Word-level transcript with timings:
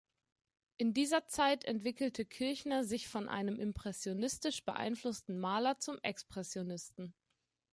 In 0.77 0.95
dieser 0.95 1.27
Zeit 1.27 1.63
entwickelte 1.63 2.25
Kirchner 2.25 2.83
sich 2.83 3.07
von 3.07 3.29
einem 3.29 3.59
impressionistisch 3.59 4.65
beeinflussten 4.65 5.37
Maler 5.39 5.77
zum 5.77 5.99
Expressionisten. 6.01 7.13